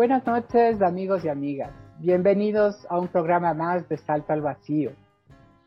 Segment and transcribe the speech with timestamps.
[0.00, 1.70] Buenas noches amigos y amigas.
[1.98, 4.92] Bienvenidos a un programa más de Salto al Vacío.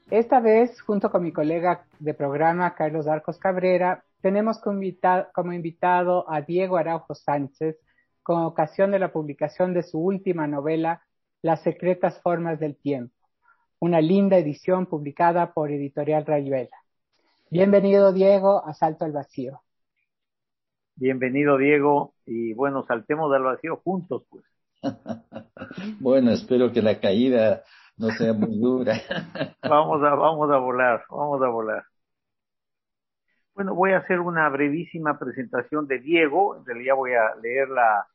[0.10, 6.42] Esta vez, junto con mi colega de programa, Carlos Arcos Cabrera, tenemos como invitado, a
[6.42, 7.78] Diego Araujo Sánchez
[8.24, 11.04] con ocasión de la publicación de su última novela,
[11.44, 13.14] Las secretas formas del tiempo,
[13.78, 16.78] una linda edición publicada por Editorial Rayuela.
[17.52, 19.62] Bienvenido, Diego, a Salto al Vacío.
[20.96, 24.46] Bienvenido, Diego, y bueno, saltemos al vacío juntos, pues.
[26.00, 27.64] bueno, espero que la caída
[27.98, 28.94] no sea muy dura.
[29.64, 31.84] vamos a, vamos a volar, vamos a volar.
[33.56, 36.58] Bueno, voy a hacer una brevísima presentación de Diego.
[36.58, 38.08] En realidad voy a leer la,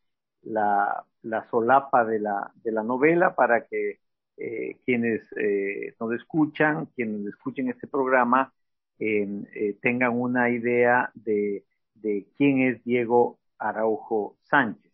[0.43, 4.01] la, la solapa de la, de la novela para que
[4.37, 8.53] eh, quienes eh, nos escuchan, quienes escuchen este programa,
[9.01, 11.65] eh, tengan una idea de
[12.01, 14.93] de quién es Diego Araujo Sánchez.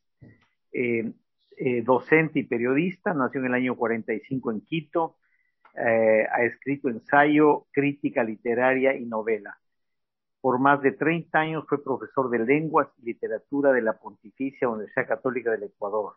[0.73, 1.13] Eh,
[1.57, 5.17] eh, docente y periodista, nació en el año 45 en Quito,
[5.77, 9.59] eh, ha escrito ensayo, crítica literaria y novela.
[10.41, 15.09] Por más de 30 años fue profesor de lenguas y literatura de la Pontificia Universidad
[15.09, 16.15] Católica del Ecuador.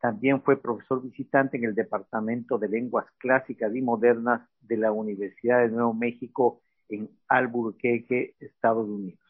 [0.00, 5.60] También fue profesor visitante en el Departamento de Lenguas Clásicas y Modernas de la Universidad
[5.60, 9.23] de Nuevo México en Albuquerque, Estados Unidos.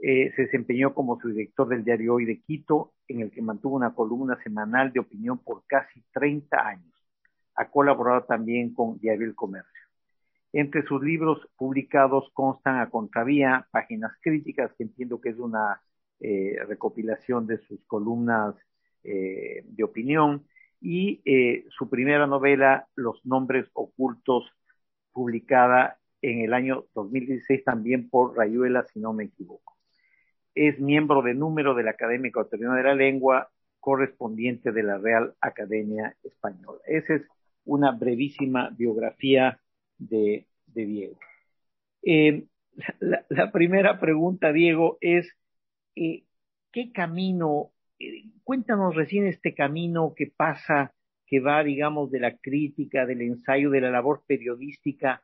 [0.00, 3.76] Eh, se desempeñó como su director del diario Hoy de Quito, en el que mantuvo
[3.76, 6.94] una columna semanal de opinión por casi 30 años.
[7.56, 9.72] Ha colaborado también con Diario El Comercio.
[10.52, 15.82] Entre sus libros publicados constan a contravía, páginas críticas, que entiendo que es una
[16.20, 18.54] eh, recopilación de sus columnas
[19.02, 20.46] eh, de opinión,
[20.80, 21.20] y
[21.76, 24.44] su primera novela, Los Nombres Ocultos,
[25.12, 29.77] publicada en el año 2016 también por Rayuela, si no me equivoco
[30.66, 33.48] es miembro de número de la Academia Ecuatoriana de la Lengua,
[33.78, 36.80] correspondiente de la Real Academia Española.
[36.86, 37.22] Esa es
[37.64, 39.60] una brevísima biografía
[39.98, 41.16] de, Diego.
[42.02, 42.44] Eh,
[42.98, 45.28] la, primera pregunta, Diego, es
[45.94, 46.24] eh,
[46.72, 47.70] ¿qué camino,
[48.00, 50.92] eh, cuéntanos recién este camino que pasa,
[51.26, 55.22] que va, digamos, de la crítica, del ensayo, de la labor periodística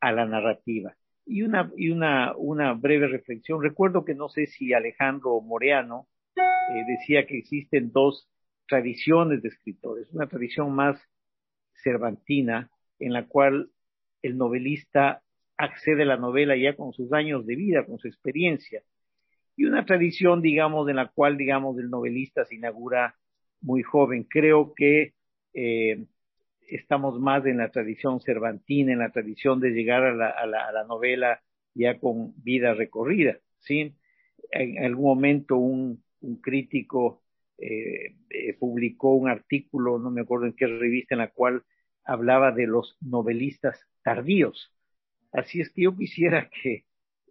[0.00, 0.96] a la narrativa?
[1.26, 3.60] Y una, y una, una breve reflexión.
[3.60, 6.06] Recuerdo que no sé si Alejandro Moreano
[6.36, 8.28] eh, decía que existen dos
[8.68, 10.08] tradiciones de escritores.
[10.12, 11.00] Una tradición más
[11.82, 13.70] cervantina, en la cual
[14.22, 15.22] el novelista
[15.56, 18.82] accede a la novela ya con sus años de vida, con su experiencia.
[19.56, 23.16] Y una tradición, digamos, en la cual, digamos, el novelista se inaugura
[23.60, 24.24] muy joven.
[24.28, 25.14] Creo que
[25.54, 26.04] eh,
[26.68, 30.66] estamos más en la tradición cervantina, en la tradición de llegar a la, a la,
[30.66, 31.40] a la novela
[31.76, 33.94] ya con vida recorrida, ¿sí?
[34.50, 36.04] En algún momento un,
[36.42, 37.22] crítico
[37.58, 41.62] eh, eh, publicó un artículo, no me acuerdo en qué revista, en la cual
[42.04, 44.72] hablaba de los novelistas tardíos.
[45.32, 46.84] Así es que yo quisiera que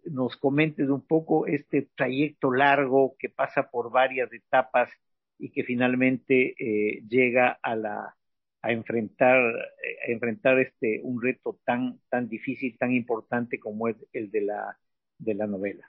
[0.04, 4.90] nos comentes un poco este trayecto largo que pasa por varias etapas
[5.38, 8.16] y que finalmente eh, llega a la,
[8.62, 14.30] a enfrentar, a enfrentar este, un reto tan, tan difícil, tan importante como es el
[14.30, 14.76] de la,
[15.18, 15.86] de la novela.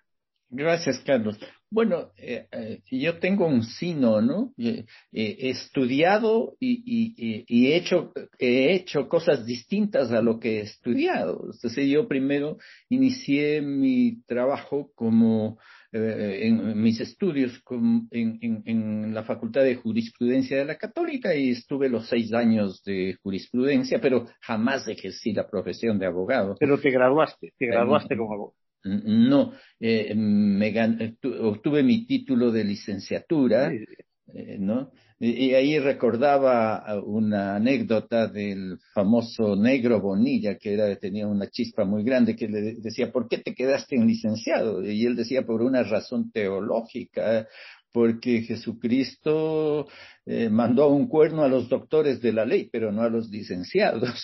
[0.49, 1.37] Gracias, Carlos.
[1.69, 4.53] Bueno, eh, eh, yo tengo un sino, ¿no?
[4.57, 10.59] Eh, he estudiado y, y, y, he, hecho, he hecho cosas distintas a lo que
[10.59, 11.49] he estudiado.
[11.51, 12.57] Entonces, yo primero
[12.87, 15.59] inicié mi trabajo como
[15.93, 17.61] eh, en mis estudios
[18.11, 24.01] en, la Facultad de Jurisprudencia de la Católica y estuve los seis años de jurisprudencia,
[24.01, 26.55] pero jamás ejercí la profesión de abogado.
[26.59, 28.55] Pero te graduaste, te graduaste como abogado.
[28.83, 30.73] No, eh, me
[31.41, 34.91] obtuve mi título de licenciatura, eh, ¿no?
[35.19, 42.03] Y, ahí recordaba una anécdota del famoso negro Bonilla, que era, tenía una chispa muy
[42.03, 44.83] grande, que le decía, ¿por qué te quedaste en licenciado?
[44.83, 47.47] Y él decía, por una razón teológica,
[47.91, 49.87] porque Jesucristo
[50.25, 54.23] eh, mandó un cuerno a los doctores de la ley, pero no a los licenciados.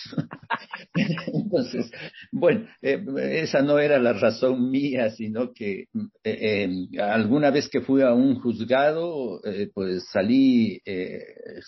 [1.32, 1.90] Entonces,
[2.30, 3.02] bueno, eh,
[3.42, 5.86] esa no era la razón mía, sino que
[6.22, 6.68] eh,
[7.00, 9.40] alguna vez que fui a un juzgado,
[9.72, 10.80] pues salí,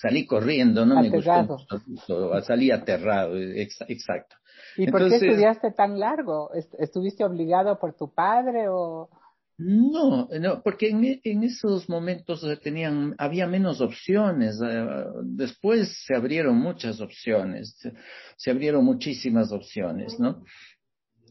[0.01, 1.57] salí corriendo, no me gustó,
[2.43, 4.37] salí aterrado, exacto.
[4.77, 6.51] ¿Y por qué estudiaste tan largo?
[6.79, 9.09] ¿Estuviste obligado por tu padre o...?
[9.59, 14.61] No, no, porque en, en, esos momentos tenían, había menos opciones.
[14.63, 14.87] Eh,
[15.25, 17.75] después se abrieron muchas opciones,
[18.37, 20.45] se, abrieron muchísimas opciones, ¿no?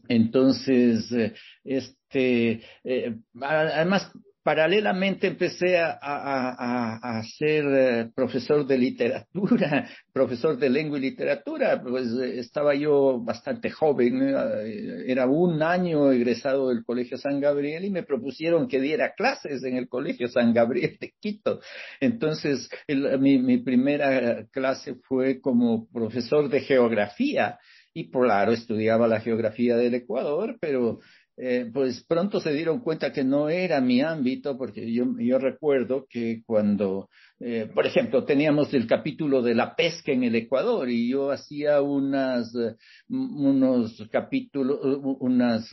[0.08, 4.10] Entonces, eh, este, eh, además,
[4.46, 11.82] paralelamente empecé a, a, a, ser eh, profesor de literatura, profesor de lengua y literatura,
[11.82, 17.86] pues eh, estaba yo bastante joven, eh, era un año egresado del Colegio San Gabriel
[17.86, 21.58] y me propusieron que diera clases en el Colegio San Gabriel de Quito.
[21.98, 22.70] Entonces,
[23.18, 27.58] mi, mi primera clase fue como profesor de geografía
[27.92, 31.00] y claro, estudiaba la geografía del Ecuador, pero
[31.38, 36.06] eh, pues pronto se dieron cuenta que no era mi ámbito, porque yo, yo recuerdo
[36.08, 37.10] que cuando,
[37.40, 41.82] eh, por ejemplo, teníamos el capítulo de la pesca en el Ecuador y yo hacía
[41.82, 42.76] unas, eh,
[43.10, 44.78] unos capítulos,
[45.20, 45.68] unas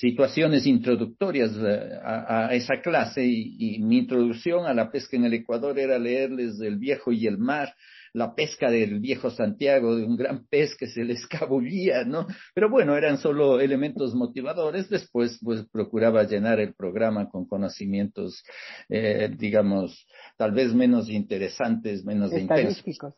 [0.00, 1.52] situaciones introductorias
[2.04, 6.60] a, esa clase y, y mi introducción a la pesca en el Ecuador era leerles
[6.60, 7.72] El viejo y el mar
[8.14, 12.26] la pesca del viejo Santiago, de un gran pez que se le escabullía, ¿no?
[12.54, 14.88] Pero bueno, eran solo elementos motivadores.
[14.88, 18.42] Después, pues, procuraba llenar el programa con conocimientos,
[18.88, 20.06] eh, digamos,
[20.36, 23.14] tal vez menos interesantes, menos Estadísticos.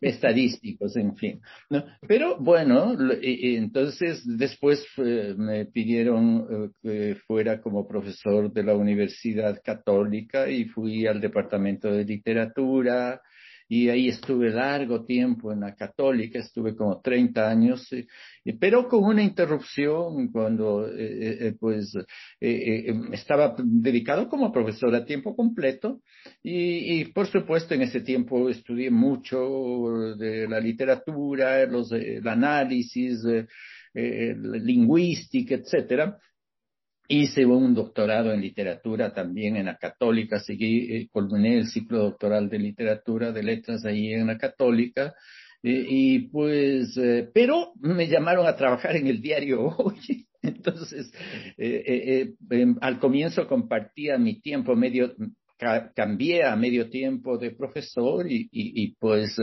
[0.00, 1.40] estadísticos, en fin.
[1.70, 1.84] ¿no?
[2.06, 9.60] Pero bueno, entonces después eh, me pidieron eh, que fuera como profesor de la Universidad
[9.64, 13.20] Católica y fui al departamento de literatura,
[13.68, 17.88] y ahí estuve largo tiempo en la católica, estuve como 30 años,
[18.60, 21.92] pero con una interrupción cuando eh, eh, pues
[22.40, 26.00] eh, estaba dedicado como profesor a tiempo completo
[26.42, 33.20] y, por supuesto en ese tiempo estudié mucho de la literatura, los, el análisis,
[33.94, 36.18] lingüística, etcétera,
[37.08, 42.48] Hice un doctorado en literatura también en la católica, seguí, eh, culminé el ciclo doctoral
[42.48, 45.14] de literatura, de letras ahí en la católica,
[45.62, 50.26] eh, y pues, eh, pero me llamaron a trabajar en el diario hoy.
[50.42, 51.12] Entonces,
[51.56, 55.12] em, al comienzo compartía mi tiempo medio,
[55.94, 59.36] cambié a medio tiempo de profesor y, y, y pues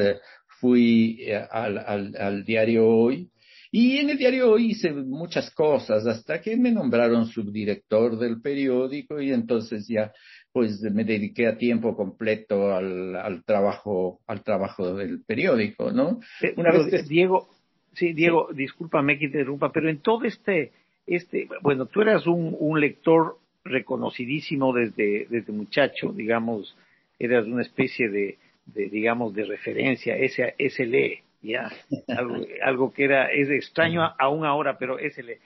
[0.60, 1.20] fui
[1.52, 3.30] al, al, al diario hoy
[3.76, 9.32] y en el diario hice muchas cosas hasta que me nombraron subdirector del periódico y
[9.32, 10.14] entonces ya
[10.52, 16.20] pues me dediqué a tiempo completo al, al trabajo al trabajo del periódico, ¿no?
[16.44, 17.50] Eh, Una vez Diego,
[17.94, 20.72] sí, Diego, discúlpame que interrumpa, pero en todo este
[21.08, 26.78] este bueno, tú eras un, un lector reconocidísimo desde desde muchacho, digamos,
[27.18, 28.38] eras una especie de,
[28.68, 31.72] de digamos de referencia, ese ese lee ya,
[32.08, 35.38] algo, algo que era, es extraño aún ahora, pero es el,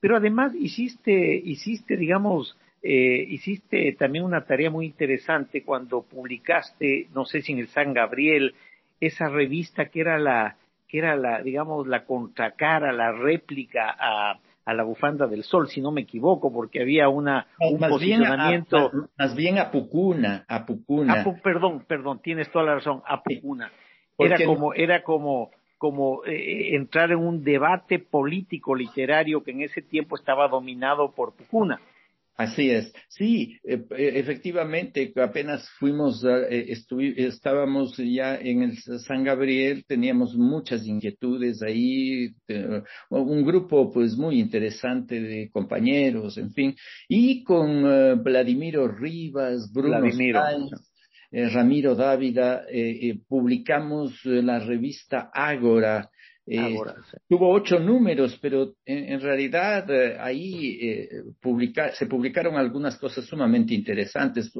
[0.00, 7.24] pero además hiciste, hiciste, digamos, eh, hiciste también una tarea muy interesante cuando publicaste, no
[7.24, 8.54] sé si en el San Gabriel,
[9.00, 10.56] esa revista que era la,
[10.88, 15.80] que era la, digamos, la contracara, la réplica a, a la bufanda del sol, si
[15.80, 18.90] no me equivoco, porque había una, un posicionamiento.
[19.16, 21.24] más, bien a Pucuna, a Pucuna.
[21.42, 23.70] perdón, perdón, tienes toda la razón, a Pucuna.
[24.18, 29.82] Era como, era como, como eh, entrar en un debate político literario que en ese
[29.82, 31.80] tiempo estaba dominado por Pucuna.
[32.38, 36.66] Así es, sí, e, e, efectivamente, apenas fuimos, eh,
[37.16, 42.34] estábamos ya en el San Gabriel, teníamos muchas inquietudes ahí,
[43.08, 46.76] un grupo pues muy interesante de compañeros, en fin,
[47.08, 50.42] y con eh, Vladimiro Rivas, Bruno Vladimiro.
[51.36, 56.08] Eh, Ramiro Dávila, eh, eh, publicamos la revista Ágora.
[57.28, 59.90] Tuvo ocho números, pero en, realidad
[60.20, 61.08] ahí
[61.92, 64.50] se publicaron algunas cosas sumamente interesantes.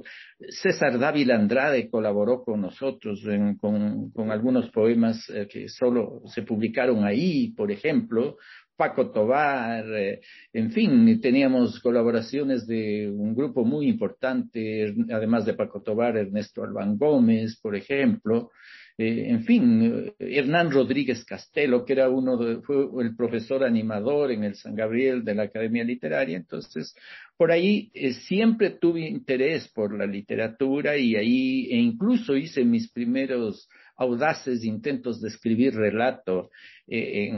[0.50, 3.23] César Dávila Andrade colaboró con nosotros
[3.61, 8.37] con, con, algunos poemas que solo se publicaron ahí, por ejemplo.
[8.76, 10.21] Paco Tobar, eh,
[10.52, 16.99] en fin, teníamos colaboraciones de un grupo muy importante, además de Paco Tobar, Ernesto Albán
[16.99, 18.50] Gómez, por ejemplo,
[18.99, 24.45] eh, en fin, Hernán Rodríguez Castelo, que era uno de, fue el profesor animador en
[24.45, 26.95] el San Gabriel de la Academia Literaria, entonces
[27.37, 32.90] por ahí eh, siempre tuve interés por la literatura y ahí e incluso hice mis
[32.90, 36.50] primeros audaces intentos de escribir relato
[36.86, 37.30] eh,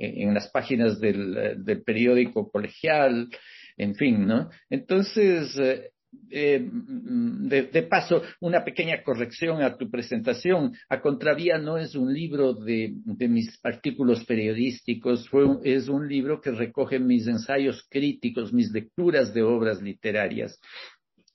[0.00, 3.28] en, las páginas del, periódico colegial,
[3.76, 4.50] en fin, ¿no?
[4.70, 5.90] Entonces, eh,
[6.30, 10.72] eh, de, paso, una pequeña corrección a tu presentación.
[10.88, 12.94] A Contravía no es un libro de,
[13.28, 19.42] mis artículos periodísticos, fue, es un libro que recoge mis ensayos críticos, mis lecturas de
[19.42, 20.58] obras literarias.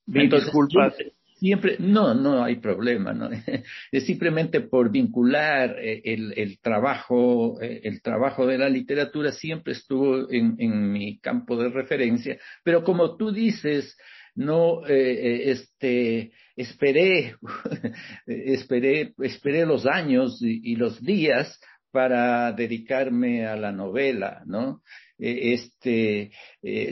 [0.08, 0.96] Entonces, disculpas
[1.42, 3.30] siempre, no, no hay problema, ¿no?
[3.92, 9.74] Es simplemente por vincular eh, el, el trabajo, eh, el trabajo de la literatura siempre
[9.74, 13.98] estuvo en, en mi campo de referencia, pero como tú dices,
[14.36, 17.36] no este, esperé,
[18.28, 21.60] esperé, esperé los años y, los días
[21.92, 24.82] para dedicarme a la novela, ¿no?
[25.22, 26.32] Este,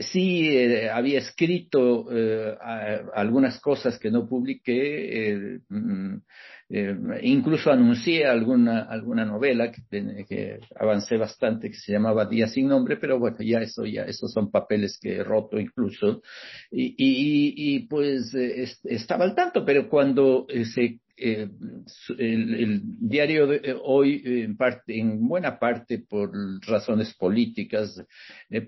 [0.02, 0.56] sí
[0.92, 2.06] había escrito
[3.14, 6.16] algunas cosas que no publiqué, mm,
[6.72, 12.96] eh, incluso anuncié alguna, alguna novela que, avancé bastante que se llamaba Día sin nombre,
[12.96, 16.22] pero bueno, ya eso, ya esos son papeles que he roto incluso.
[16.70, 20.46] Y, pues eh, estaba al tanto, pero cuando
[21.20, 21.48] eh,
[22.18, 26.32] el, diario de hoy, en, parte, en buena parte por
[26.66, 28.02] razones políticas,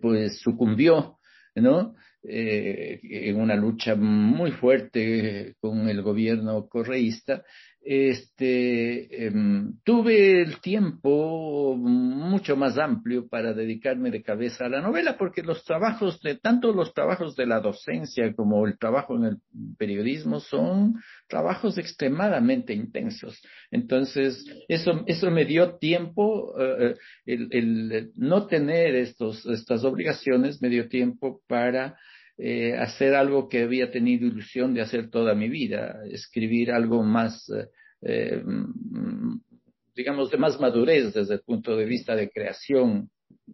[0.00, 1.18] pues sucumbió,
[1.54, 1.94] ¿no?
[2.24, 7.42] en una lucha muy fuerte con el gobierno correísta
[7.84, 15.16] este, em, tuve el tiempo mucho más amplio para dedicarme de cabeza a la novela,
[15.18, 19.36] porque los trabajos de, tanto los trabajos de la docencia como el trabajo en el
[19.78, 20.94] periodismo son
[21.28, 23.42] trabajos extremadamente intensos.
[23.70, 26.94] Entonces, eso, eso me dio tiempo, eh,
[27.26, 31.96] eh, el, no tener estos, estas obligaciones me dio tiempo para
[32.38, 37.48] eh, hacer algo que había tenido ilusión de hacer toda mi vida, escribir algo más,
[37.50, 37.68] eh,
[38.00, 39.38] eh, mm,
[39.94, 43.10] digamos, de más madurez desde el punto de vista de creación.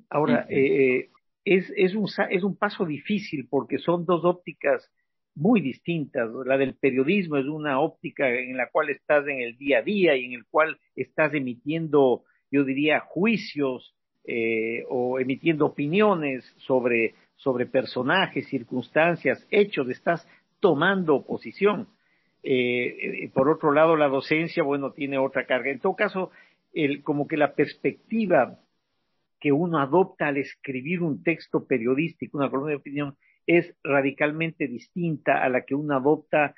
[0.08, 4.88] Ahora, es, es, un, es un paso difícil porque son dos ópticas
[5.34, 6.30] muy distintas.
[6.46, 10.16] La del periodismo es una óptica en la cual estás en el día a día
[10.16, 13.94] y en el cual estás emitiendo, yo diría, juicios
[14.90, 20.26] o emitiendo opiniones sobre sobre personajes, circunstancias, hechos, estás
[20.60, 21.88] tomando posición.
[22.42, 25.70] Eh, eh, por otro lado, la docencia, bueno, tiene otra carga.
[25.70, 26.30] En todo caso,
[26.72, 28.58] el, como que la perspectiva
[29.40, 33.16] que uno adopta al escribir un texto periodístico, una columna de opinión,
[33.46, 36.54] es radicalmente distinta a la que uno adopta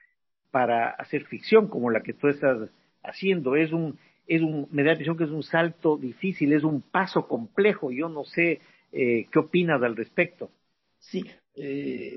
[0.51, 2.71] para hacer ficción, como la que tú estás
[3.03, 3.55] haciendo.
[3.55, 6.81] Es un, es un, me da la impresión que es un salto difícil, es un
[6.81, 7.93] paso complejo.
[7.93, 8.61] Yo no sé
[8.93, 10.51] eh, qué opinas al respecto.
[11.00, 12.16] Sí, eh,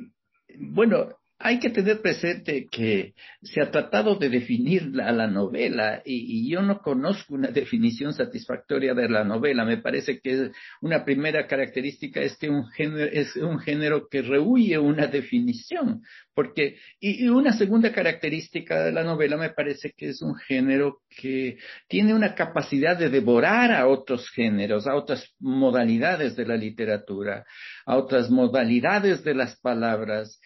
[0.59, 1.09] bueno,
[1.39, 6.61] hay que tener presente que se ha tratado de definir la, la novela y, yo
[6.61, 9.65] no conozco una definición satisfactoria de la novela.
[9.65, 14.77] Me parece que una primera característica es que un género, es un género que rehuye
[14.77, 16.01] una definición.
[16.33, 21.57] Porque, y, una segunda característica de la novela me parece que es un género que
[21.87, 27.45] tiene una capacidad de devorar a otros géneros, a otras modalidades de la literatura,
[27.85, 30.39] a otras modalidades de las palabras.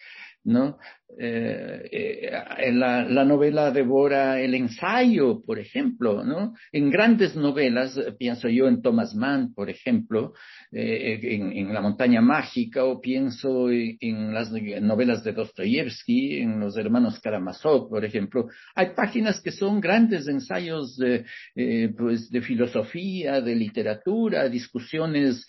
[0.48, 0.78] ¿No?
[1.16, 6.54] Eh, eh, la, la, novela devora el ensayo, por ejemplo, ¿no?
[6.70, 10.34] En grandes novelas, eh, pienso yo en Thomas Mann, por ejemplo,
[10.70, 17.18] eh, en, La montaña mágica, o pienso en, las novelas de Dostoyevsky, en Los hermanos
[17.20, 18.48] Karamazov, por ejemplo.
[18.74, 21.24] Hay páginas que son grandes ensayos de,
[21.56, 25.46] eh, pues de filosofía, de literatura, discusiones,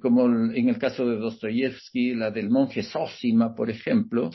[0.00, 4.30] como en el caso de Dostoyevsky, la del monje Sósima, por ejemplo,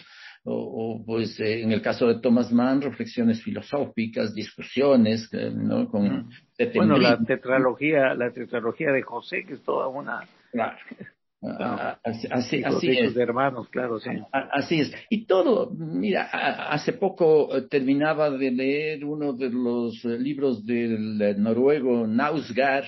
[0.49, 5.89] o, pues eh, en el caso de Thomas Mann, reflexiones filosóficas, discusiones, eh, ¿no?
[5.89, 6.29] Con,
[6.73, 10.21] bueno, la tetralogía, la tetralogía de José, que es toda una...
[10.51, 10.77] Claro.
[11.39, 13.13] Ah, así, así, es.
[13.13, 14.09] De hermanos, claro, sí.
[14.31, 14.91] Así es.
[15.07, 22.07] Y todo, mira, hace poco eh, terminaba de leer uno de los libros del noruego
[22.07, 22.85] Nausgaard,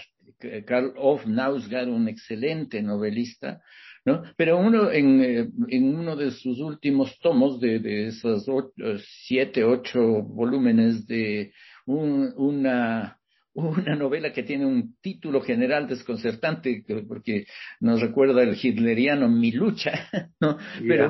[0.66, 3.62] Karl Ove Nausgaard, un excelente novelista,
[4.06, 4.24] ¿no?
[4.38, 9.64] Pero uno, en, eh, en uno de sus últimos tomos, de, de esos eh, siete,
[9.64, 11.52] ocho volúmenes de
[11.86, 13.19] un, una
[13.54, 17.46] una novela que tiene un título general desconcertante porque
[17.80, 20.08] nos recuerda el hitleriano Mi lucha,
[20.40, 20.58] ¿no?
[20.80, 21.06] Pero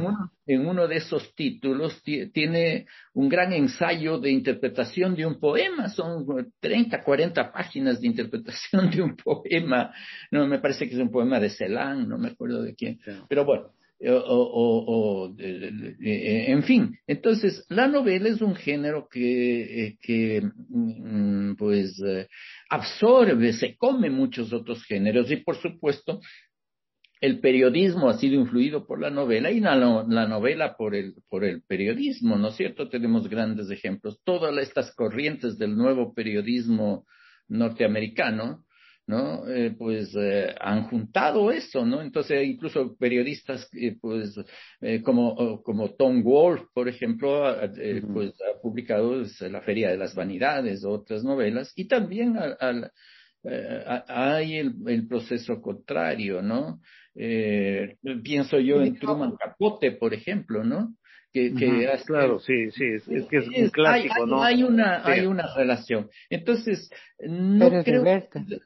[0.46, 6.26] en uno, de esos títulos tiene un gran ensayo de interpretación de un poema, son
[6.60, 9.94] 30, 40 páginas de interpretación de un poema,
[10.32, 13.46] no me parece que es un poema de Celan, no me acuerdo de quién, pero
[13.46, 13.74] bueno,
[14.08, 22.28] o, en fin, entonces la novela es un género que, eh, que mm, pues eh,
[22.70, 26.22] absorbe, se come muchos otros géneros y por supuesto
[27.20, 31.44] el periodismo ha sido influido por la novela y la, la novela por el, por
[31.44, 32.88] el periodismo, ¿no es cierto?
[32.88, 34.22] Tenemos grandes ejemplos.
[34.24, 37.06] Todas estas corrientes del nuevo periodismo
[37.50, 38.64] norteamericano
[39.10, 39.50] ¿no?
[39.50, 42.00] Eh, pues eh, han juntado eso, ¿no?
[42.00, 44.36] Entonces, incluso periodistas, eh, pues,
[45.04, 47.44] como, como Tom Wolfe, por ejemplo,
[48.14, 52.38] pues ha publicado La Feria de las Vanidades, otras novelas, y también
[54.08, 56.80] hay el, el, proceso contrario, ¿no?
[57.16, 60.94] pienso yo en Truman Capote, por ejemplo, ¿no?
[61.32, 64.44] Que, que claro, sí, sí, es, que es, un clásico, hay, ¿no?
[64.44, 66.10] Hay una, hay una relación.
[66.30, 68.04] Entonces, no creo,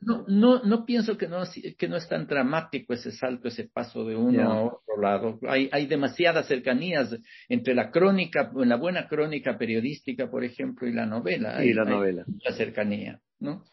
[0.02, 1.44] no, no, no pienso que no,
[1.78, 5.40] que no es tan dramático ese salto, ese paso de uno a otro lado.
[5.48, 7.14] Hay, hay demasiadas cercanías
[7.50, 11.64] entre la crónica, la buena crónica periodística, por ejemplo, y la novela.
[11.66, 12.24] Y la novela.
[12.44, 13.64] La cercanía, ¿no?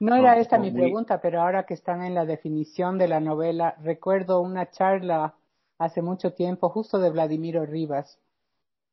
[0.00, 3.74] No era esta mi pregunta, pero ahora que están en la definición de la novela,
[3.82, 5.34] recuerdo una charla
[5.76, 8.20] hace mucho tiempo, justo de Vladimiro Rivas,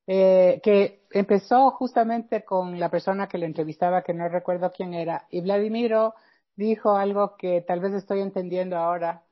[0.08, 5.28] eh, que empezó justamente con la persona que le entrevistaba, que no recuerdo quién era,
[5.30, 6.14] y Vladimiro
[6.56, 9.24] dijo algo que tal vez estoy entendiendo ahora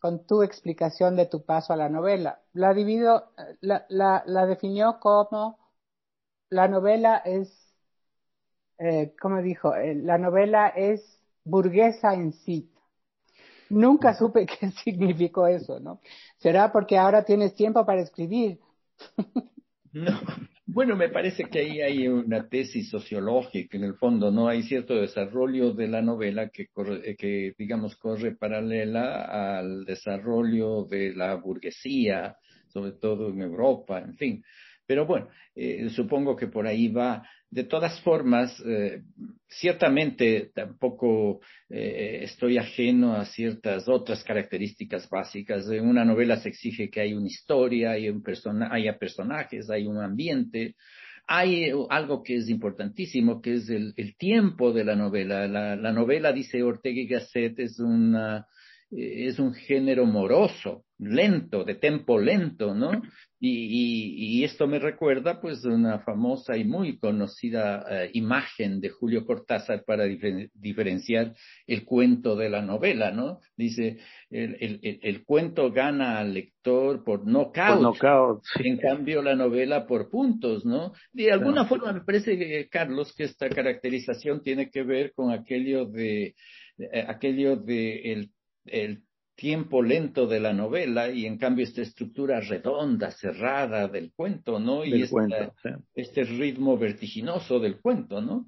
[0.00, 2.40] con tu explicación de tu paso a la novela.
[2.52, 5.58] Vladimiro la, la, la definió como
[6.50, 7.74] la novela es,
[8.78, 9.74] eh, ¿cómo dijo?
[9.74, 12.70] Eh, la novela es burguesa en sí.
[13.70, 16.00] Nunca supe qué significó eso, ¿no?
[16.38, 18.60] ¿Será porque ahora tienes tiempo para escribir?
[19.92, 20.20] no.
[20.66, 24.48] Bueno, me parece que ahí hay una tesis sociológica en el fondo, ¿no?
[24.48, 31.14] Hay cierto desarrollo de la novela que, corre, que digamos, corre paralela al desarrollo de
[31.14, 32.36] la burguesía,
[32.68, 34.44] sobre todo en Europa, en fin.
[34.86, 37.22] Pero bueno, eh, supongo que por ahí va.
[37.50, 39.02] De todas formas, eh,
[39.48, 41.40] ciertamente tampoco
[41.70, 45.66] eh, estoy ajeno a ciertas otras características básicas.
[45.70, 48.22] En una novela se exige que haya una historia, hay un
[48.70, 50.76] haya personajes, hay un ambiente.
[51.26, 55.46] Hay algo que es importantísimo, que es el, el tiempo de la novela.
[55.46, 58.46] La, la, novela, dice Ortega y Gasset, es una,
[58.90, 62.90] es un género moroso, lento, de tempo lento, ¿no?
[63.40, 69.24] Y, y, esto me recuerda, pues, una famosa y muy conocida eh, imagen de Julio
[69.24, 71.36] Cortázar para diferenciar
[71.68, 73.38] el cuento de la novela, ¿no?
[73.56, 73.98] Dice,
[74.28, 80.66] el, el, el cuento gana al lector por knockout, en cambio la novela por puntos,
[80.66, 80.92] ¿no?
[81.12, 86.34] De alguna forma me parece, Carlos, que esta caracterización tiene que ver con aquello de,
[86.78, 88.30] eh, aquello de el
[88.72, 89.02] el
[89.38, 94.84] tiempo lento de la novela y en cambio esta estructura redonda, cerrada del cuento, ¿no?
[94.84, 95.04] Y
[95.94, 98.46] este ritmo vertiginoso del cuento, ¿no?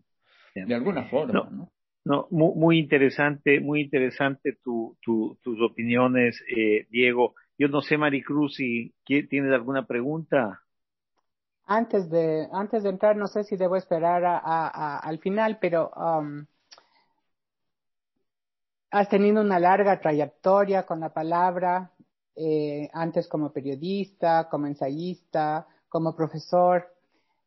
[0.54, 1.70] De alguna forma, ¿no?
[2.04, 2.26] ¿no?
[2.30, 7.34] muy, interesante, muy interesante tu, tus opiniones, eh, Diego.
[7.56, 10.60] Yo no sé, Maricruz, si tienes alguna pregunta.
[11.66, 16.46] Antes de, antes de entrar, no sé si debo esperar a, al final, pero um,
[18.90, 21.92] has tenido una larga trayectoria con la palabra,
[22.34, 26.88] eh, antes como periodista, como ensayista, como profesor,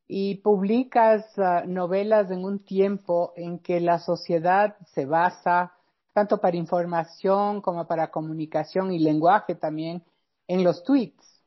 [0.07, 5.73] y publicas uh, novelas en un tiempo en que la sociedad se basa,
[6.13, 10.03] tanto para información como para comunicación y lenguaje también,
[10.47, 11.41] en los tweets.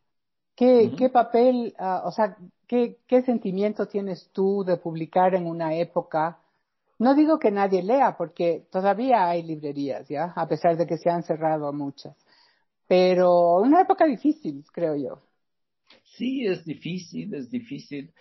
[0.55, 5.75] ¿Qué, ¿qué papel, uh, o sea, qué, qué sentimiento tienes tú de publicar en una
[5.75, 6.41] época
[6.99, 10.33] no digo que nadie lea, porque todavía hay librerías, ¿ya?
[10.35, 12.17] A pesar de que se han cerrado muchas.
[12.89, 15.23] Pero una época difícil, creo yo.
[16.17, 18.13] Sí, es difícil, es difícil,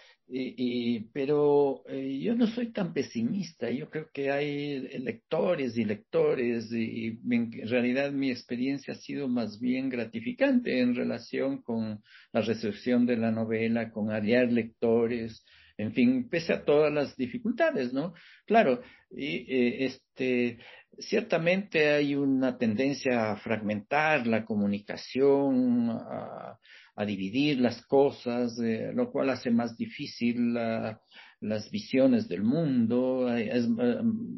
[1.13, 3.69] pero eh, yo no soy tan pesimista.
[3.69, 9.59] Yo creo que hay lectores y lectores y en realidad mi experiencia ha sido más
[9.59, 12.01] bien gratificante en relación con
[12.33, 15.45] la recepción de la novela, con aliar lectores,
[15.77, 18.13] en fin, pese a todas las dificultades, ¿no?
[18.45, 20.59] Claro, y, eh, este,
[20.97, 26.57] ciertamente hay una tendencia a fragmentar la comunicación, a,
[27.05, 33.27] dividir las cosas, eh, lo cual hace más difícil las visiones del mundo,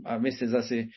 [0.06, 0.89] a veces hace...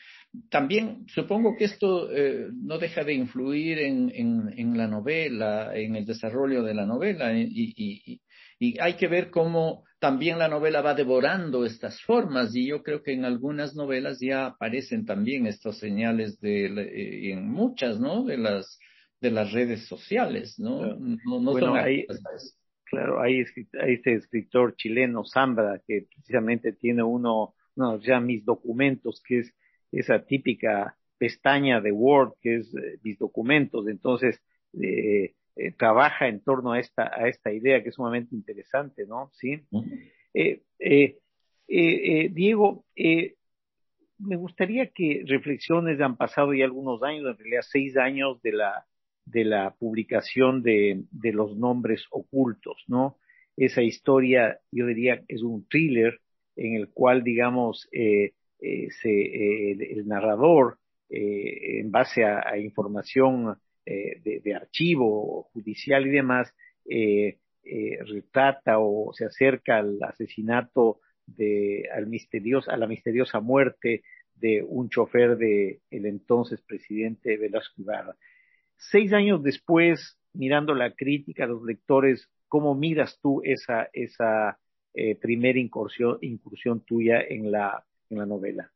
[0.49, 4.11] También supongo que esto eh, no deja de influir en,
[4.55, 8.21] en, la novela, en el desarrollo de la novela, y, y,
[8.61, 13.01] y hay que ver cómo también la novela va devorando estas formas y yo creo
[13.01, 18.23] que en algunas novelas ya aparecen también estas señales de eh, en muchas, ¿no?
[18.23, 18.77] De las
[19.19, 20.95] de las redes sociales, ¿no?
[20.95, 22.05] No, no bueno, hay,
[22.83, 23.43] claro, hay,
[23.81, 29.55] hay, este escritor chileno Zambra que precisamente tiene uno, uno ya mis documentos que es
[29.91, 34.39] esa típica pestaña de Word que es eh, mis documentos, entonces
[34.79, 39.29] eh, eh, trabaja en torno a esta, a esta idea que es sumamente interesante, ¿no?
[39.33, 39.61] Sí.
[40.33, 40.61] Eh,
[41.67, 42.85] eh, Diego,
[44.17, 48.85] me gustaría que reflexiones han pasado ya algunos años, en realidad seis años de la,
[49.25, 53.17] de la publicación de, de los nombres ocultos, ¿no?
[53.57, 56.21] Esa historia, yo diría, es un thriller
[56.55, 58.33] en el cual, digamos, se,
[59.71, 60.77] el, narrador,
[61.09, 66.53] en base a información eh, de, archivo judicial y demás,
[66.89, 67.37] eh,
[68.05, 74.03] retrata o se acerca al asesinato de al misterioso, a la misteriosa muerte
[74.35, 78.15] de un chofer de el entonces presidente Velasco Ibarra.
[78.77, 84.59] Seis años después, mirando la crítica, los lectores, ¿cómo miras tú esa, esa
[84.93, 88.71] eh, primera incursión, incursión tuya en la, en la novela?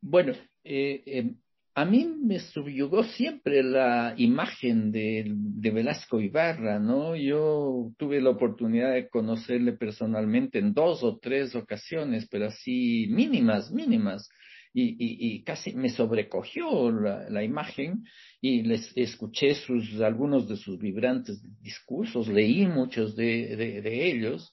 [0.00, 1.34] Bueno, eh, eh,
[1.78, 5.32] a mí me subyugó siempre la imagen de,
[5.72, 7.14] Velasco Ibarra, ¿no?
[7.14, 13.70] Yo tuve la oportunidad de conocerle personalmente en dos o tres ocasiones, pero así mínimas,
[13.70, 14.28] mínimas.
[14.74, 18.02] Y, casi me sobrecogió la, imagen
[18.40, 24.52] y les escuché sus, algunos de sus vibrantes discursos, leí muchos de ellos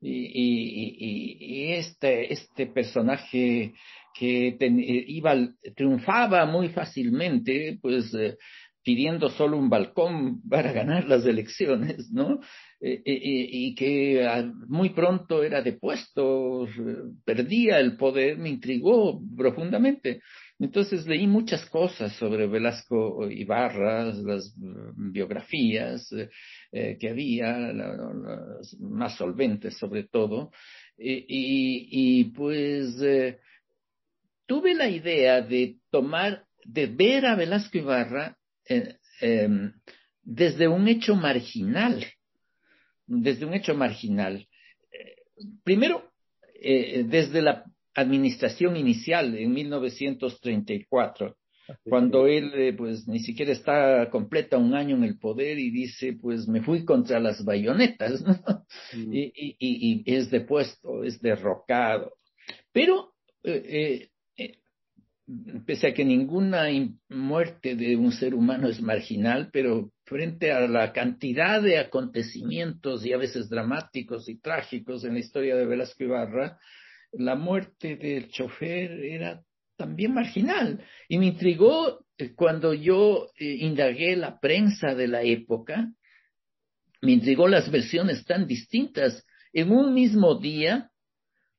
[0.00, 3.74] y, y, este, este personaje
[4.18, 5.34] que eh, iba,
[5.74, 8.36] triunfaba muy fácilmente, pues eh,
[8.82, 12.40] pidiendo solo un balcón para ganar las elecciones, ¿no?
[12.80, 16.66] Eh, y que ah, muy pronto era depuesto,
[17.24, 20.20] perdía el poder, me intrigó profundamente.
[20.58, 26.08] Entonces leí muchas cosas sobre Velasco Ibarra, las mm, biografías
[26.70, 30.50] que había, las más solventes sobre todo,
[30.98, 32.96] y, pues
[34.46, 38.36] tuve la idea de tomar, de ver a Velasco Ibarra
[38.68, 39.72] eh, em,
[40.22, 42.04] desde un hecho marginal,
[43.06, 44.46] desde un hecho marginal.
[44.92, 45.16] Eh,
[45.62, 46.10] primero,
[46.54, 51.36] eh, desde la administración inicial en 1934,
[51.88, 56.46] cuando él pues ni siquiera está completa un año en el poder y dice pues
[56.46, 58.22] me fui contra las bayonetas
[58.92, 59.12] mm.
[59.12, 62.12] y, y, es depuesto, es derrocado.
[62.72, 63.14] Pero
[65.66, 66.66] pese a que ninguna
[67.08, 73.12] muerte de un ser humano es marginal, pero frente a la cantidad de acontecimientos y
[73.12, 76.58] a veces dramáticos y trágicos en la historia de Velasco Ibarra,
[77.12, 79.42] la muerte del chofer era
[79.76, 80.82] también marginal.
[81.08, 85.92] Y me intrigó eh, cuando yo eh, indagué la prensa de la época,
[87.02, 89.24] me intrigó las versiones tan distintas.
[89.52, 90.90] En un mismo día,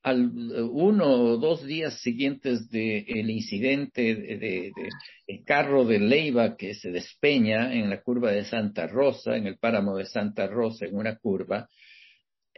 [0.08, 0.32] al
[0.72, 7.74] uno o dos días siguientes del incidente del de, carro de Leiva que se despeña
[7.74, 11.68] en la curva de Santa Rosa, en el páramo de Santa Rosa, en una curva,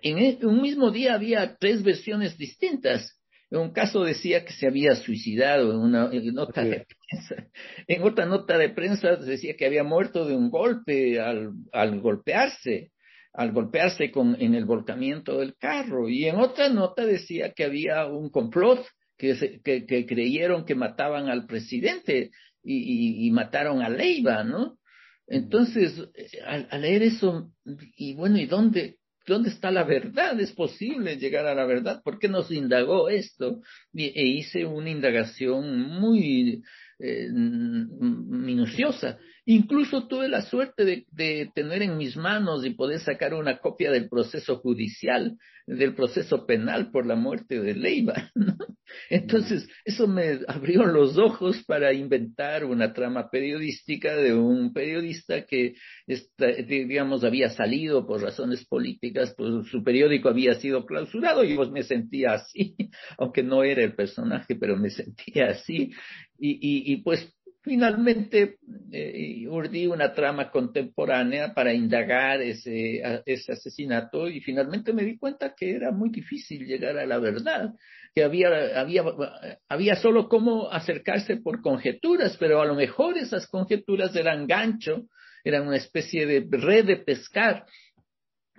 [0.01, 3.19] en e, un mismo día había tres versiones distintas.
[3.49, 7.47] En un caso decía que se había suicidado en una nota de prensa.
[7.87, 12.91] En otra nota de prensa decía que había muerto de un golpe al golpearse
[13.33, 16.09] al golpearse con, en el volcamiento del carro.
[16.09, 18.85] Y en otra nota decía que había un complot,
[19.17, 22.31] que, que, creyeron que mataban al presidente
[22.63, 24.77] y, mataron a Leiva, ¿no?
[25.27, 25.93] Entonces,
[26.45, 27.51] al, leer eso,
[27.95, 30.39] y bueno, ¿y dónde, dónde está la verdad?
[30.39, 32.01] ¿Es posible llegar a la verdad?
[32.03, 33.61] ¿Por qué nos indagó esto?
[33.93, 36.63] e hice una indagación muy
[36.99, 39.17] eh, minuciosa.
[39.45, 44.07] Incluso tuve la suerte de, tener en mis manos y poder sacar una copia del
[44.07, 48.29] proceso judicial, del proceso penal por la muerte de Leiva.
[49.09, 55.75] Entonces, eso me abrió los ojos para inventar una trama periodística de un periodista que,
[56.67, 61.83] digamos, había salido por razones políticas, pues su periódico había sido clausurado y pues me
[61.83, 62.75] sentía así,
[63.17, 65.91] aunque no era el personaje, pero me sentía así.
[66.39, 68.57] Y, y pues Finalmente,
[68.91, 75.53] eh, urdí una trama contemporánea para indagar ese, ese asesinato y finalmente me di cuenta
[75.55, 77.73] que era muy difícil llegar a la verdad,
[78.15, 79.03] que había, había,
[79.67, 85.07] había solo cómo acercarse por conjeturas, pero a lo mejor esas conjeturas eran gancho,
[85.43, 87.65] eran una especie de red de pescar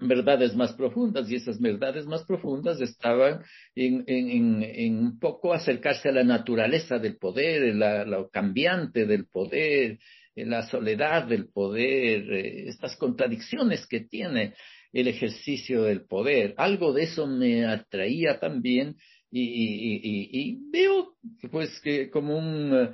[0.00, 3.40] verdades más profundas y esas verdades más profundas estaban
[3.74, 9.26] en, en, en un poco acercarse a la naturaleza del poder, la, lo cambiante del
[9.26, 9.98] poder,
[10.34, 14.54] la soledad del poder, eh, estas contradicciones que tiene
[14.92, 16.54] el ejercicio del poder.
[16.56, 18.96] Algo de eso me atraía también
[19.30, 20.00] y, y,
[20.32, 21.14] y, veo
[21.52, 22.90] pues que como un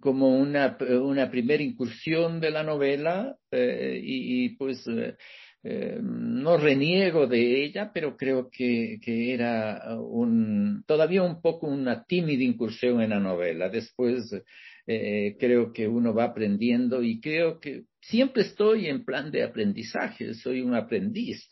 [0.00, 5.14] como una, una primera incursión de la novela eh, y, pues eh,
[5.62, 12.04] eh, no reniego de ella, pero creo que, que, era un, todavía un poco una
[12.04, 13.68] tímida incursión en la novela.
[13.68, 14.32] Después
[14.86, 20.32] eh, creo que uno va aprendiendo y creo que siempre estoy en plan de aprendizaje,
[20.32, 21.46] soy un aprendiz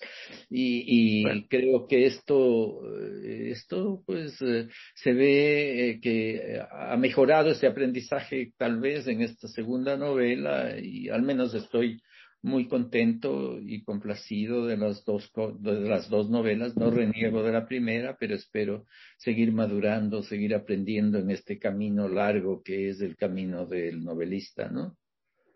[0.49, 2.81] y, y creo que esto,
[3.23, 9.99] eh, esto pues se ve que ha mejorado ese aprendizaje tal vez en esta segunda
[9.99, 12.01] novela y al menos estoy
[12.43, 16.77] muy contento y complacido de las dos, de las dos novelas.
[16.77, 18.85] No reniego de la primera, pero espero
[19.17, 24.97] seguir madurando, seguir aprendiendo en este camino largo que es el camino del novelista, ¿no?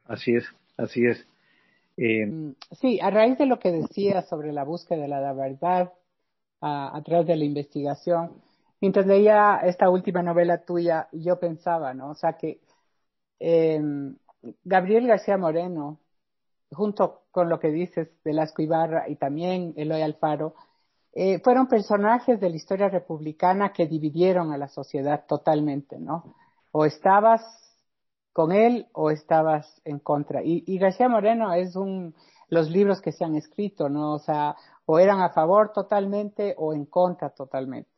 [0.05, 0.45] Así es,
[0.77, 1.27] así es.
[1.97, 5.93] Eh, mm, sí, a raíz de lo que decía sobre la búsqueda de la verdad
[6.61, 8.33] a, través de la investigación,
[8.81, 12.11] mientras leía esta última novela tuya, yo pensaba, ¿no?
[12.11, 12.61] O sea que
[13.41, 14.17] em,
[14.65, 15.99] Gabriel García Moreno,
[16.73, 20.55] junto con lo que dices de Lasco Ibarra y también Eloy Alfaro,
[21.15, 26.35] eh, fueron personajes de la historia republicana que dividieron a la sociedad totalmente, ¿no?
[26.71, 27.43] O estabas
[28.33, 30.41] con él o estabas en contra.
[30.43, 32.15] Y, García Moreno es un,
[32.49, 34.15] los libros que se han escrito, ¿no?
[34.15, 34.57] O sea,
[34.87, 37.91] o eran a favor totalmente o en contra totalmente.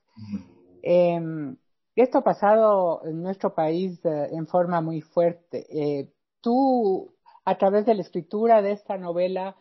[0.83, 1.57] Em,
[1.95, 5.67] esto ha pasado en nuestro país eh, en forma muy fuerte.
[5.71, 7.14] Eh, tú,
[7.45, 9.57] a través de la escritura de esta novela,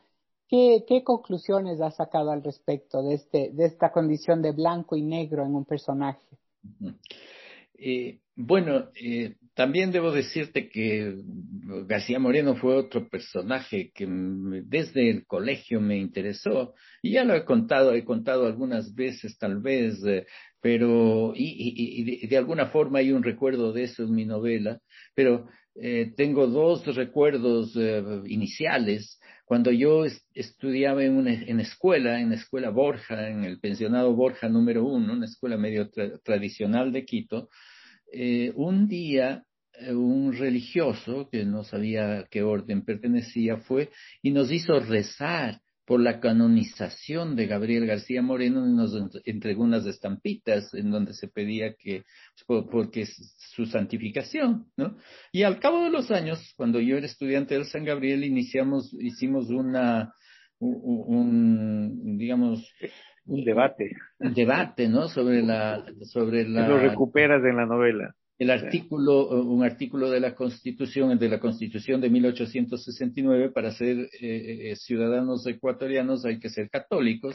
[0.48, 5.02] ¿qué, ¿qué, conclusiones has sacado al respecto de, este, de esta condición de blanco y
[5.02, 6.26] negro en un personaje?
[7.78, 11.16] Eh, bueno, eh, también debo decirte que
[11.86, 17.46] García Moreno fue otro personaje que desde el colegio me interesó y ya lo he
[17.46, 20.26] contado, he contado algunas veces tal vez, eh,
[20.64, 24.80] pero y, de, alguna forma hay un recuerdo de eso en mi novela,
[25.14, 27.76] pero eh, tengo dos recuerdos
[28.26, 29.20] iniciales.
[29.44, 34.48] Cuando yo estudiaba en, una, en escuela, en la escuela Borja, en el pensionado Borja
[34.48, 35.92] número uno, una escuela medio
[36.24, 37.50] tradicional de Quito,
[38.14, 43.90] eh, un día eh, un religioso que no sabía qué orden pertenecía fue
[44.22, 48.94] y nos hizo rezar por la canonización de Gabriel García Moreno y nos
[49.26, 52.04] entregó unas estampitas en donde se pedía que,
[52.48, 54.98] pues, porque su santificación, ¿no?
[55.32, 59.50] Y al cabo de los años, cuando yo era estudiante del San Gabriel, iniciamos, hicimos
[59.50, 60.14] una,
[60.60, 62.66] un digamos,
[63.26, 63.92] un debate.
[64.20, 65.08] Un debate, ¿no?
[65.08, 66.68] Sobre la, sobre la.
[66.68, 72.02] Lo recuperas en la novela el artículo, un artículo de la Constitución, de la Constitución
[72.02, 77.34] de 1869, para ser eh, eh, ciudadanos ecuatorianos hay que ser católicos.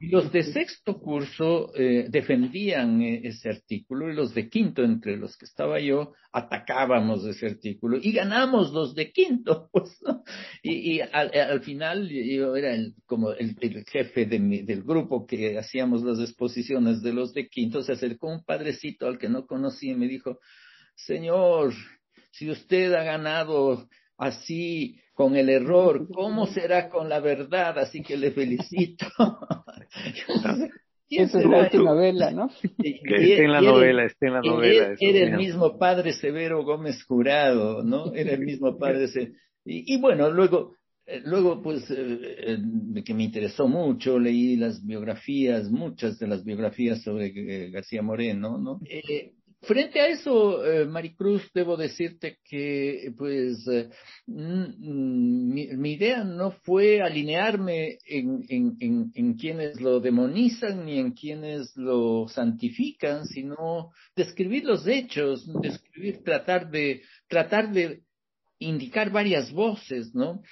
[0.00, 5.36] Y los de sexto curso eh, defendían ese artículo y los de quinto, entre los
[5.36, 9.68] que estaba yo, atacábamos ese artículo y ganamos los de quinto.
[9.82, 9.98] Pues,
[10.62, 13.56] Y, al, final yo era el, como el,
[13.90, 19.06] jefe del grupo que hacíamos las exposiciones de los de quinto, se acercó un padrecito
[19.06, 20.31] al que no conocía y me dijo,
[20.94, 21.72] Señor,
[22.30, 27.78] si usted ha ganado así con el error, ¿cómo será con la verdad?
[27.78, 29.06] Así que le felicito.
[31.10, 32.50] Esa es la novela, ¿no?
[32.78, 34.94] Está en la novela, está en la novela.
[34.98, 38.14] Era, el mismo padre Severo Gómez Jurado, ¿no?
[38.14, 39.08] Era el mismo padre.
[39.64, 42.18] Y, y bueno, luego, eh, luego pues, eh,
[42.56, 48.56] eh, que me interesó mucho, leí las biografías, muchas de las biografías sobre García Moreno,
[48.58, 48.80] ¿no?
[49.64, 53.90] Frente a eso, eh, Maricruz, debo decirte que, pues, eh,
[54.26, 62.26] mi, idea no fue alinearme en, en, en, quienes lo demonizan ni en quienes lo
[62.26, 68.02] santifican, sino describir los hechos, describir, tratar de, tratar de
[68.58, 70.42] indicar varias voces, ¿no?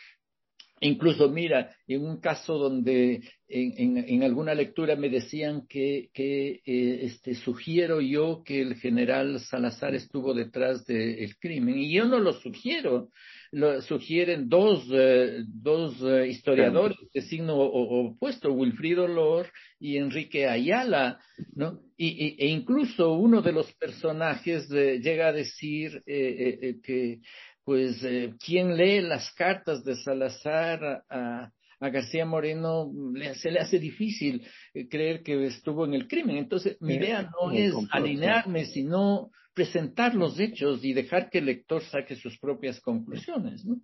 [0.83, 7.01] Incluso, mira, en un caso donde en, en, alguna lectura me decían que, que eh,
[7.03, 12.33] este, sugiero yo que el general Salazar estuvo detrás del crimen, y yo no lo
[12.33, 13.11] sugiero,
[13.51, 21.19] lo sugieren dos, eh, dos eh, historiadores de signo opuesto, Wilfrido Lor y Enrique Ayala,
[21.55, 21.81] ¿no?
[21.99, 27.19] Y, e incluso uno de los personajes llega a decir que
[27.65, 32.93] pues eh, quien lee las cartas de Salazar a, García Moreno
[33.37, 36.37] se le hace difícil eh, creer que estuvo en el crimen.
[36.37, 41.81] Entonces, mi idea no es alinearme, sino presentar los hechos y dejar que el lector
[41.83, 43.65] saque sus propias conclusiones.
[43.65, 43.77] ¿no?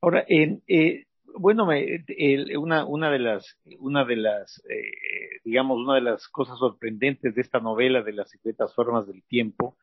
[0.00, 1.04] Ahora, eh,
[1.36, 1.68] bueno,
[2.60, 4.62] una, una de las, una de las
[5.44, 9.76] digamos, una de las cosas sorprendentes de esta novela de las secretas formas del tiempo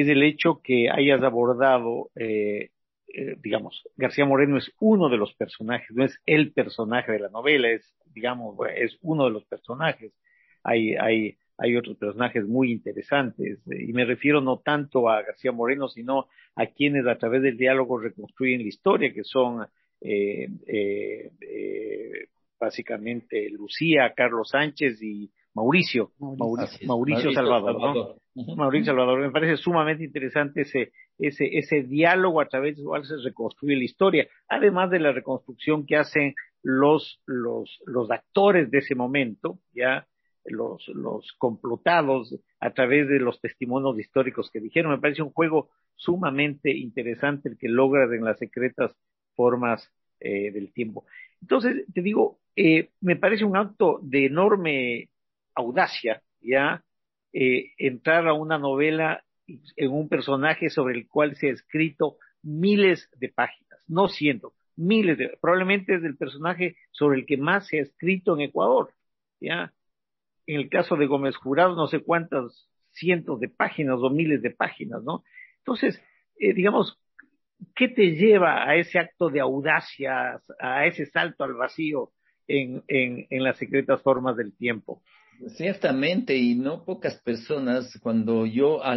[0.00, 2.68] es el hecho que hayas abordado, eh,
[3.08, 7.30] eh, digamos, García Moreno es uno de los personajes, no es el personaje de la
[7.30, 10.12] novela, es, digamos, es uno de los personajes.
[10.62, 15.88] Hay, hay, hay otros personajes muy interesantes, y me refiero no tanto a García Moreno,
[15.88, 19.66] sino a quienes a través del diálogo reconstruyen la historia, que son
[20.02, 20.46] eh,
[22.60, 26.10] básicamente Lucía, Carlos Sánchez y Mauricio,
[26.86, 28.25] Mauricio, Salvador, ¿no?
[28.56, 33.16] Mauricio Salvador, me parece sumamente interesante ese, ese, ese diálogo a través del cual se
[33.24, 38.94] reconstruye la historia, además de la reconstrucción que hacen los, los, los actores de ese
[38.94, 40.06] momento, ya,
[40.44, 44.92] los, los complotados a través de los testimonios históricos que dijeron.
[44.92, 48.94] Me parece un juego sumamente interesante el que logra en las secretas
[49.34, 51.04] formas eh, del tiempo.
[51.40, 55.10] Entonces, te digo, eh, me parece un acto de enorme
[55.54, 56.82] audacia, ¿ya?
[57.38, 63.10] Eh, entrar a una novela en un personaje sobre el cual se ha escrito miles
[63.18, 67.78] de páginas, no cientos, miles de, probablemente es el personaje sobre el que más se
[67.78, 68.94] ha escrito en Ecuador,
[69.38, 69.74] ¿ya?
[70.46, 74.52] En el caso de Gómez Jurado, no sé cuántas cientos de páginas o miles de
[74.52, 75.22] páginas, ¿no?
[75.58, 76.02] Entonces,
[76.38, 76.98] eh, digamos,
[77.74, 82.12] ¿qué te lleva a ese acto de audacia, a ese salto al vacío
[82.46, 85.02] en, en, en las secretas formas del tiempo?
[85.56, 88.92] Ciertamente, y no pocas personas, cuando yo a,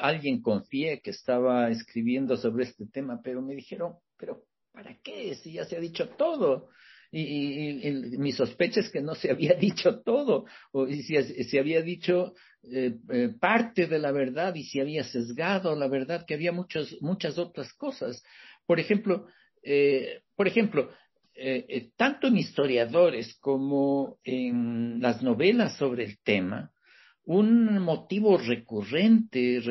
[0.00, 5.34] alguien confié que estaba escribiendo sobre este tema, pero me dijeron, pero ¿para qué?
[5.36, 6.68] Si ya se ha dicho todo.
[7.12, 11.02] Y, mi sospecha es que no se había dicho todo, o si
[11.44, 16.24] se había dicho eh, eh, parte de la verdad y si había sesgado la verdad,
[16.26, 18.22] que había muchas, muchas otras cosas.
[18.66, 19.26] Por ejemplo,
[19.62, 20.90] eh, por ejemplo,
[21.42, 26.70] eh, eh, tanto en historiadores como en las novelas sobre el tema,
[27.24, 29.62] un motivo recurrente,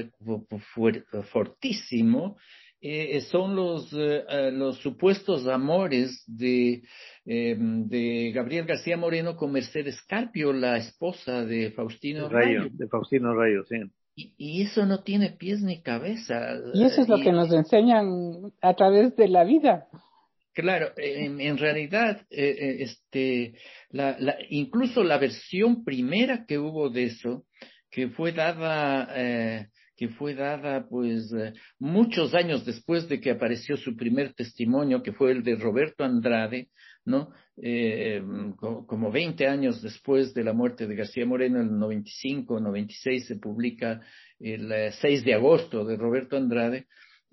[1.32, 2.38] fortísimo,
[2.82, 6.82] eh, son los, los supuestos amores de,
[7.25, 12.67] em, de Gabriel García Moreno con Mercedes Carpio, la esposa de Faustino Rayo.
[12.71, 13.75] De Faustino Rayo, sí.
[14.15, 16.55] Y, eso no tiene pies ni cabeza.
[16.73, 19.88] Y eso es lo que nos enseñan a través de la vida.
[20.60, 23.54] Claro, en, realidad, eh, eh, este,
[24.50, 27.45] incluso la versión primera que hubo de eso,
[27.89, 31.34] que fue dada, eh, que fue dada, pues,
[31.80, 36.67] muchos años después de que apareció su primer testimonio, que fue el de Roberto Andrade,
[37.06, 37.32] ¿no?
[38.58, 43.36] como 20 años después de la muerte de García Moreno, en el 95, 96 se
[43.38, 44.02] publica
[44.39, 46.88] el 6 de agosto de Roberto Andrade,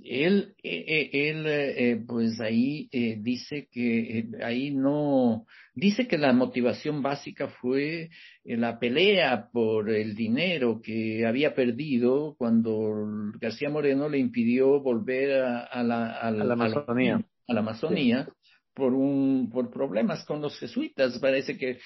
[0.05, 7.03] él, eh, eh, él eh, pues ahí dice que ahí no, dice que la motivación
[7.03, 8.11] básica fue
[8.45, 12.93] la pelea por el dinero que había perdido cuando
[13.41, 18.29] García Moreno le impidió volver a, la, a, la, Amazonía, a la Amazonía
[18.75, 21.19] por, un, por problemas con los jesuitas.
[21.19, 21.79] Parece que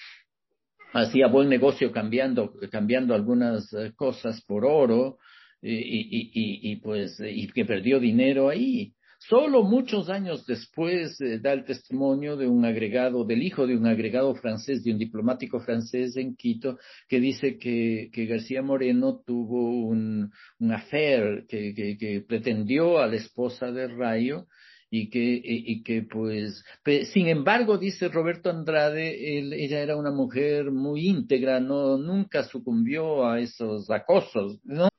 [0.92, 5.18] hacía buen negocio cambiando, cambiando algunas cosas por oro
[5.62, 8.92] y, y, y, y, pues y que perdió dinero ahí.
[9.18, 13.86] Solo muchos años después eh, da el testimonio de un agregado, del hijo de un
[13.86, 19.86] agregado francés, de un diplomático francés en Quito, que dice que, que García Moreno tuvo
[19.86, 24.46] un, un affair, que, que, que pretendió a la esposa de Rayo,
[24.90, 26.64] y que, y, que pues,
[27.12, 33.24] sin embargo, dice Roberto Andrade, él, ella era una mujer muy íntegra, no, nunca sucumbió
[33.24, 34.89] a esos acosos, ¿no?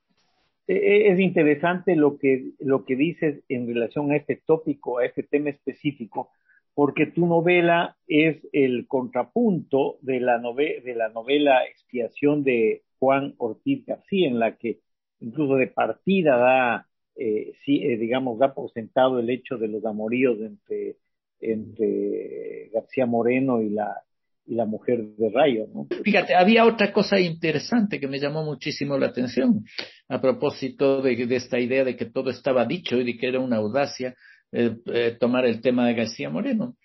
[0.66, 5.06] E, e, es interesante lo que, lo que dices en relación a este tópico, a
[5.06, 6.30] este tema específico,
[6.74, 13.84] porque tu novela es el contrapunto de la, de la novela Expiación de Juan Ortiz
[13.84, 14.80] García, en la que
[15.20, 19.84] incluso de partida da, eh, sí, eh, digamos, da por sentado el hecho de los
[19.84, 20.96] amoríos entre,
[21.40, 24.02] entre García Moreno y la,
[24.46, 25.66] y la mujer de Rayo.
[25.72, 25.86] ¿no?
[26.04, 29.64] Fíjate, había otra cosa interesante que me llamó muchísimo la atención
[30.08, 33.56] a propósito de, esta idea de que todo estaba dicho y de que era una
[33.56, 34.14] audacia
[34.50, 36.76] eh, eh, tomar el tema de García Moreno.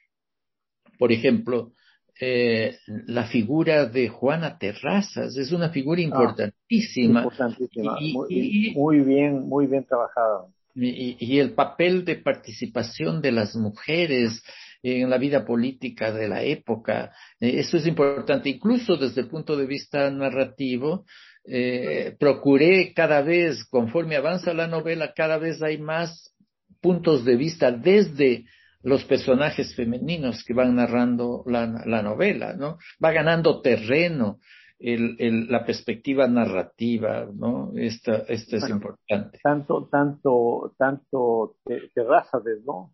[0.98, 1.74] Por ejemplo,
[2.20, 7.22] eh, la figura de Juana Terrazas es una figura ah, importantísima.
[7.22, 7.98] importantísima.
[8.00, 10.46] Y, muy, bien, muy bien trabajada.
[10.74, 14.42] y, el papel de participación de las mujeres
[14.84, 17.12] en la vida política de la época.
[17.40, 21.06] Eh, eso es importante, incluso desde el punto de vista narrativo.
[21.50, 26.36] Eh, procuré cada vez, conforme avanza la novela, cada vez hay más
[26.82, 28.46] puntos de vista desde
[28.84, 31.68] los personajes femeninos que van narrando la,
[32.02, 32.78] novela, ¿no?
[33.04, 34.40] Va ganando terreno
[34.80, 37.72] el, la perspectiva narrativa, ¿no?
[37.76, 39.40] Esta, esta es importante.
[39.42, 41.56] Tanto, tanto, tanto
[41.94, 42.94] terrazas, ¿no?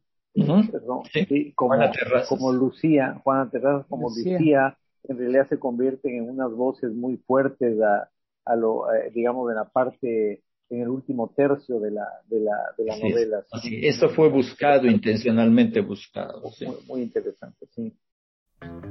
[2.27, 4.77] Como, Lucía, Juana Terrazas como Lucía.
[5.07, 8.09] en realidad se convierten en unas voces muy fuertes a,
[8.45, 12.85] a lo, digamos, en la parte, en el último tercio de la, de la, de
[12.85, 13.43] la novela.
[13.63, 16.41] Eso fue buscado, intencionalmente buscado.
[16.41, 17.93] Muy, muy interesante, sí.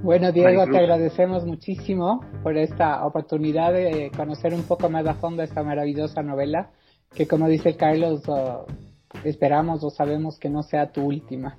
[0.02, 5.42] Bueno, Diego, te agradecemos muchísimo por esta oportunidad de conocer un poco más a fondo
[5.42, 6.70] esta maravillosa novela,
[7.14, 8.66] que como dice Carlos, uh,
[9.24, 11.58] esperamos o sabemos que no sea tu última.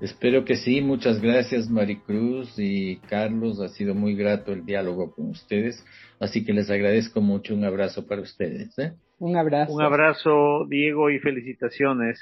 [0.00, 0.80] Espero que sí.
[0.80, 3.60] Muchas gracias, Maricruz y Carlos.
[3.60, 5.84] Ha sido muy grato el diálogo con ustedes.
[6.18, 7.54] Así que les agradezco mucho.
[7.54, 8.78] Un abrazo para ustedes.
[8.78, 8.92] ¿eh?
[9.18, 9.72] Un abrazo.
[9.72, 12.18] Un abrazo, Diego, y felicitaciones.